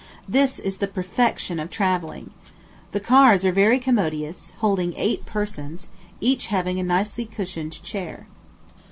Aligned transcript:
This 0.27 0.57
is 0.57 0.77
the 0.77 0.87
perfection 0.87 1.59
of 1.59 1.69
travelling. 1.69 2.31
The 2.91 2.99
cars 2.99 3.45
are 3.45 3.51
very 3.51 3.77
commodious, 3.77 4.51
holding 4.57 4.95
eight 4.97 5.27
persons, 5.27 5.89
each 6.19 6.47
having 6.47 6.79
a 6.79 6.83
nicely 6.83 7.25
cushioned 7.27 7.79
chair. 7.83 8.25